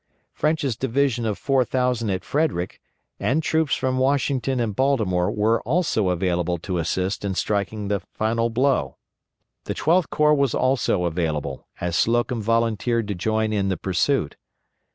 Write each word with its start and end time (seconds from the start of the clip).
French's 0.33 0.75
division 0.75 1.27
of 1.27 1.37
4,000 1.37 2.09
at 2.09 2.23
Frederick, 2.25 2.81
and 3.19 3.43
troops 3.43 3.75
from 3.75 3.99
Washington 3.99 4.59
and 4.59 4.75
Baltimore 4.75 5.29
were 5.29 5.61
also 5.61 6.09
available 6.09 6.57
to 6.57 6.79
assist 6.79 7.23
in 7.23 7.35
striking 7.35 7.87
the 7.87 7.99
final 7.99 8.49
blow. 8.49 8.97
The 9.65 9.75
Twelfth 9.75 10.09
Corps 10.09 10.33
was 10.33 10.55
also 10.55 11.03
available, 11.05 11.67
as 11.79 11.95
Slocum 11.95 12.41
volunteered 12.41 13.07
to 13.09 13.13
join 13.13 13.53
in 13.53 13.69
the 13.69 13.77
pursuit. 13.77 14.37